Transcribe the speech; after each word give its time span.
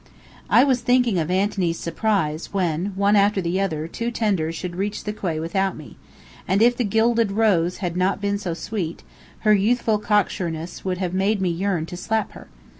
_I 0.49 0.63
was 0.63 0.81
thinking 0.81 1.19
of 1.19 1.29
Anthony's 1.29 1.77
surprise 1.77 2.51
when 2.51 2.87
one 2.95 3.15
after 3.15 3.39
the 3.39 3.61
other, 3.61 3.87
two 3.87 4.09
tenders 4.09 4.55
should 4.55 4.75
reach 4.75 5.03
the 5.03 5.13
quay 5.13 5.39
without 5.39 5.77
me; 5.77 5.95
and 6.47 6.59
if 6.63 6.75
the 6.75 6.83
Gilded 6.83 7.31
Rose 7.33 7.77
had 7.85 7.95
not 7.95 8.19
been 8.19 8.39
so 8.39 8.55
sweet, 8.55 9.03
her 9.41 9.53
youthful 9.53 9.99
cocksureness 9.99 10.83
would 10.83 10.97
have 10.97 11.13
made 11.13 11.39
me 11.39 11.49
yearn 11.51 11.85
to 11.85 11.95
slap 11.95 12.31
her. 12.31 12.47